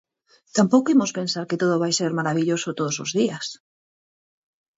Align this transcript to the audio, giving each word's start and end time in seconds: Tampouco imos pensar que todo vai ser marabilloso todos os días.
Tampouco 0.57 0.91
imos 0.95 1.15
pensar 1.19 1.43
que 1.49 1.59
todo 1.61 1.75
vai 1.83 1.91
ser 1.99 2.11
marabilloso 2.19 2.69
todos 2.79 2.95
os 3.03 3.11
días. 3.19 3.45